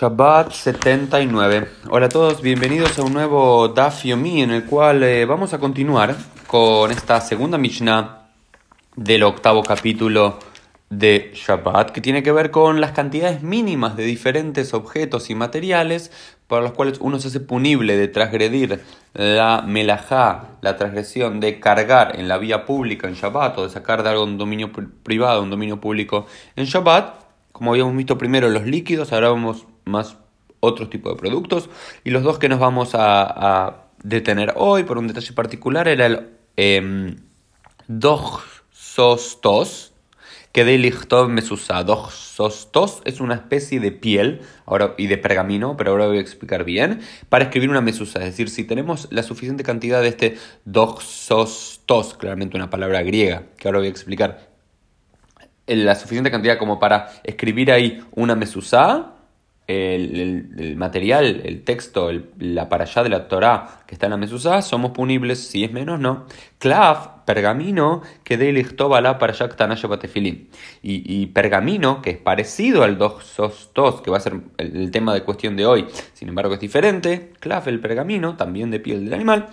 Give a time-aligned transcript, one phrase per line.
[0.00, 1.68] Shabbat 79.
[1.90, 5.58] Hola a todos, bienvenidos a un nuevo Daf Yomi en el cual eh, vamos a
[5.58, 8.30] continuar con esta segunda Mishnah
[8.96, 10.38] del octavo capítulo
[10.88, 16.10] de Shabbat que tiene que ver con las cantidades mínimas de diferentes objetos y materiales
[16.46, 18.80] para los cuales uno se hace punible de transgredir
[19.12, 24.02] la melajá, la transgresión de cargar en la vía pública en Shabbat o de sacar
[24.02, 24.72] de algo un dominio
[25.02, 26.24] privado, un dominio público
[26.56, 27.20] en Shabbat.
[27.52, 30.16] Como habíamos visto primero los líquidos, ahora vamos más
[30.60, 31.68] otros tipos de productos.
[32.04, 36.28] Y los dos que nos vamos a, detener hoy por un detalle particular era el
[36.56, 37.16] eh,
[38.72, 39.92] sostos,
[40.52, 41.84] que de lichtov mesusa.
[42.10, 46.64] sostos es una especie de piel ahora, y de pergamino, pero ahora voy a explicar
[46.64, 48.18] bien, para escribir una mesusa.
[48.20, 50.36] Es decir, si tenemos la suficiente cantidad de este
[51.00, 54.50] sostos, claramente una palabra griega, que ahora voy a explicar,
[55.66, 59.14] la suficiente cantidad como para escribir ahí una mesusa,
[59.70, 64.62] el, material, el texto, la para allá de la Torah que está en la Mesuzá,
[64.62, 66.26] somos punibles, si es menos, no.
[66.58, 69.48] Clav, pergamino, que de la para allá
[70.82, 75.14] y, y pergamino, que es parecido al dos sostos, que va a ser el, tema
[75.14, 77.32] de cuestión de hoy, sin embargo es diferente.
[77.40, 79.48] Clav, el pergamino, también de piel del animal.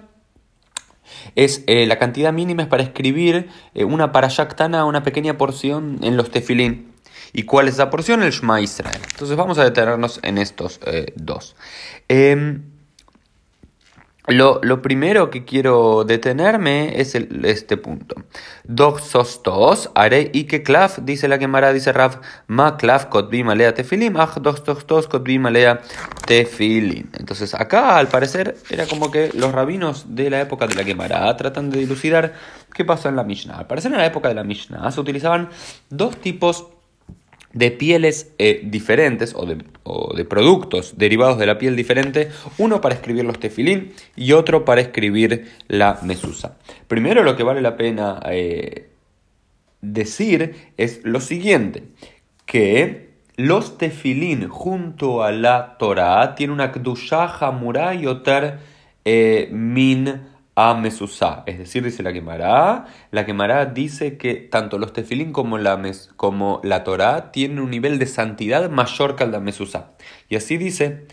[1.35, 6.17] Es eh, la cantidad mínima es para escribir eh, una parashaktana, una pequeña porción en
[6.17, 6.91] los tefilín.
[7.33, 8.23] ¿Y cuál es esa porción?
[8.23, 9.01] El Shema Israel.
[9.11, 11.55] Entonces vamos a detenernos en estos eh, dos.
[12.07, 12.63] Em,
[14.27, 18.15] lo, primero que quiero detenerme es este punto.
[18.65, 23.73] Dos sostos, are y que claf, dice la Gemara, dice Rav, ma claf kotbi malea
[23.73, 25.79] tefilim, ah, dos sostos kotbi malea
[26.25, 27.07] tefilim.
[27.17, 31.37] Entonces acá al parecer era como que los rabinos de la época de la Gemara
[31.37, 32.33] tratan de dilucidar
[32.73, 33.59] qué pasó en la Mishnah.
[33.59, 35.51] Al parecer en la época de la Mishnah se utilizaban
[35.89, 36.67] dos tipos
[37.57, 43.25] de pieles eh, diferentes o de, productos derivados de la piel diferente, uno para escribir
[43.25, 46.57] los tefilín y otro para escribir la mesusa.
[46.87, 48.89] Primero lo que vale la pena eh,
[49.81, 51.83] decir es lo siguiente,
[52.45, 58.05] que los tefilín junto a la Torah tienen una kdushah hamurá y
[59.05, 60.21] eh, min
[60.59, 61.43] a Mesusá.
[61.45, 66.09] Es decir, dice la Gemara, la Gemara dice que tanto los tefilín como la, mes,
[66.15, 69.91] como la Torá tienen un nivel de santidad mayor que el de Mesusá.
[70.29, 71.05] Y así dice,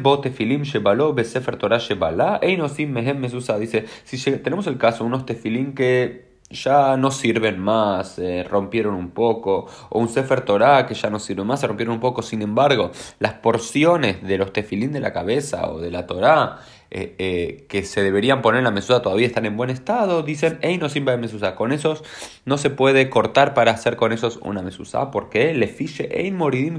[0.00, 3.58] bo tefilim shebalo besefer Torah shebala einosim mehem Mesusá.
[3.58, 9.66] Dice, si tenemos el caso, unos tefilín que ya no sirven más, rompieron un poco,
[9.88, 12.22] o un Sefer Torah que ya no sirve más, se rompieron un poco.
[12.22, 17.16] Sin embargo, las porciones de los tefilín de la cabeza o de la Torah eh,
[17.18, 20.78] eh, que se deberían poner en la mesuda todavía están en buen estado, dicen, hey,
[20.78, 22.04] no simba de mesusa, con esos
[22.44, 26.78] no se puede cortar para hacer con esos una mesusa, porque le fiche ein moridim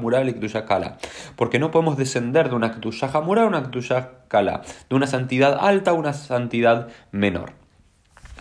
[0.00, 0.34] mural
[0.68, 0.98] kala,
[1.36, 2.78] porque no podemos descender de una
[3.24, 3.70] mural a una
[4.28, 7.54] kala, de una santidad alta a una santidad menor.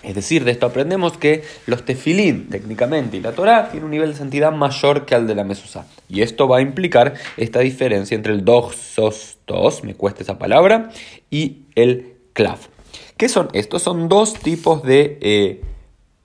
[0.04, 4.12] Es decir, de esto aprendemos que los tefilín, técnicamente, y la Torah tienen un nivel
[4.12, 5.86] de santidad mayor que el de la mesusa.
[6.08, 10.90] Y esto va a implicar esta diferencia entre el doxostos, me cuesta esa palabra,
[11.30, 12.60] y el clav.
[13.18, 13.84] ¿Qué son estos?
[13.84, 15.62] Son dos tipos de eh,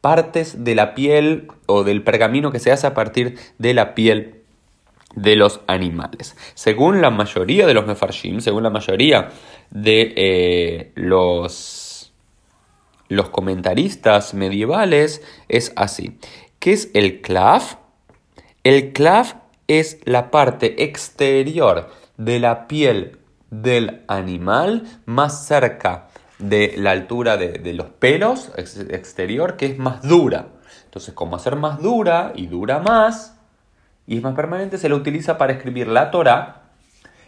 [0.01, 4.43] partes de la piel o del pergamino que se hace a partir de la piel
[5.17, 6.37] de los animales.
[6.55, 9.31] Según la mayoría de los mefarshim, según la mayoría
[9.71, 11.84] de eh, los
[13.09, 16.19] los comentaristas medievales es así.
[16.59, 17.79] ¿Qué es el clav?
[18.63, 23.19] El clav es la parte exterior de la piel
[23.51, 30.49] del animal más cerca de la altura de, los pelos exterior que es más dura.
[30.85, 33.39] Entonces, como hacer más dura y dura más
[34.07, 36.63] y es más permanente, se la utiliza para escribir la Torah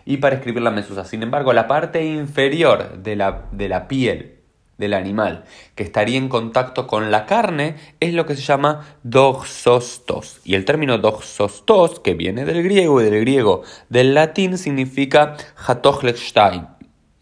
[0.05, 1.05] y para escribir la mesusa.
[1.05, 4.36] Sin embargo, la parte inferior de la piel
[4.79, 5.45] del animal
[5.75, 10.41] que estaría en contacto con la carne es lo que se llama doxostos.
[10.45, 16.69] Y el término doxostos, que viene del griego y del griego del latín, significa hatochlestein,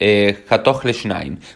[0.01, 0.45] eh,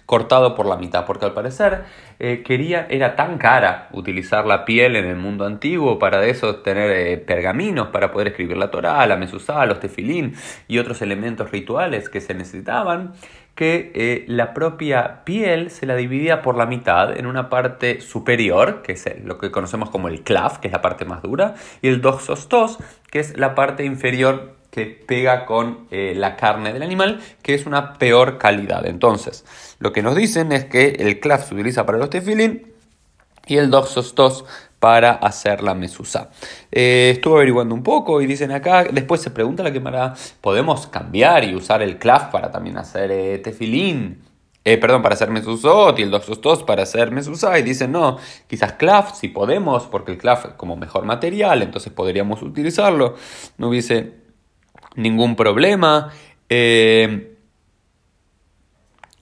[0.07, 1.85] cortado por la mitad, porque al parecer
[2.21, 6.57] eh, quería, era tan cara utilizar la piel en el mundo antiguo para de eso
[6.57, 10.35] tener eh, pergaminos para poder escribir la Torah, la Mesusá, los tefilín
[10.67, 13.13] y otros elementos rituales que se necesitaban,
[13.59, 18.83] que eh, la propia piel se la dividía por la mitad en una parte superior,
[18.83, 21.89] que es lo que conocemos como el clav, que es la parte más dura, y
[21.89, 22.79] el doxostos,
[23.11, 27.67] que es la parte inferior que pega con eh, la carne del animal, que es
[27.67, 28.87] una peor calidad.
[28.87, 29.45] Entonces,
[29.81, 32.73] lo que nos dicen es que el clav se utiliza para los tefilín
[33.49, 34.45] y el doxostos
[34.79, 36.31] para hacer la mesusa.
[36.71, 41.45] Eh, estuve averiguando un poco y dicen acá, después se pregunta la quemara, ¿podemos cambiar
[41.45, 44.23] y usar el clav para también hacer eh, tefilín?
[44.65, 47.59] Eh, perdón, para hacer mesusot y el dos para hacer mesusa.
[47.59, 51.91] Y dicen, no, quizás clav si podemos, porque el clav es como mejor material, entonces
[51.91, 53.15] podríamos utilizarlo.
[53.57, 54.13] No hubiese
[54.95, 56.13] ningún problema.
[56.51, 57.28] Eh,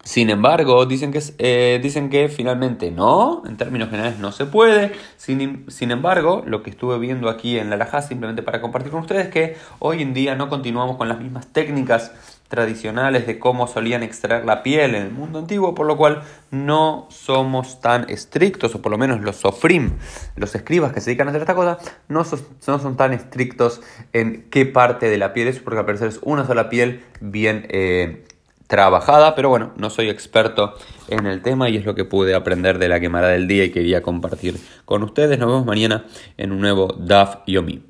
[0.07, 4.93] sin embargo, dicen que, eh, dicen que finalmente no, en términos generales no se puede.
[5.17, 9.01] Sin, sin embargo, lo que estuve viendo aquí en la Laja, simplemente para compartir con
[9.01, 12.13] ustedes, es que hoy en día no continuamos con las mismas técnicas
[12.47, 16.23] tradicionales de cómo solían extraer la piel en el mundo antiguo, por lo cual
[16.53, 19.95] no somos tan estrictos, o por lo menos los sofrim,
[20.37, 23.81] los escribas que se dedican a hacer esta cosa, no, son tan estrictos
[24.13, 27.67] en qué parte de la piel es, porque al parecer es una sola piel bien...
[27.71, 28.23] Eh,
[28.67, 30.75] trabajada, pero bueno, no soy experto
[31.09, 33.71] en el tema y es lo que pude aprender de la quemada del día y
[33.71, 35.39] quería compartir con ustedes.
[35.39, 36.05] Nos vemos mañana
[36.37, 37.87] en un nuevo DAF Yomi.